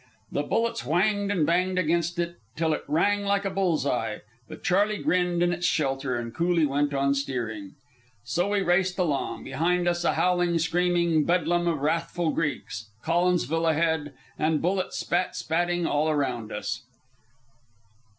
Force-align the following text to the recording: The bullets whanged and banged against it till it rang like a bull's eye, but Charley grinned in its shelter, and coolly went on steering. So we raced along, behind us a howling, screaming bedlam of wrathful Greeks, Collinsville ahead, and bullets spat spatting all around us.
The 0.31 0.41
bullets 0.41 0.81
whanged 0.81 1.29
and 1.31 1.45
banged 1.45 1.77
against 1.77 2.17
it 2.17 2.37
till 2.55 2.73
it 2.73 2.83
rang 2.87 3.23
like 3.23 3.45
a 3.45 3.51
bull's 3.51 3.85
eye, 3.85 4.21
but 4.49 4.63
Charley 4.63 4.97
grinned 4.97 5.43
in 5.43 5.53
its 5.53 5.67
shelter, 5.67 6.15
and 6.15 6.33
coolly 6.33 6.65
went 6.65 6.91
on 6.91 7.13
steering. 7.13 7.75
So 8.23 8.49
we 8.49 8.63
raced 8.63 8.97
along, 8.97 9.43
behind 9.43 9.87
us 9.87 10.03
a 10.03 10.13
howling, 10.15 10.57
screaming 10.57 11.23
bedlam 11.23 11.67
of 11.67 11.81
wrathful 11.81 12.31
Greeks, 12.31 12.87
Collinsville 13.05 13.69
ahead, 13.69 14.15
and 14.39 14.59
bullets 14.59 14.97
spat 14.97 15.35
spatting 15.35 15.85
all 15.85 16.09
around 16.09 16.51
us. 16.51 16.81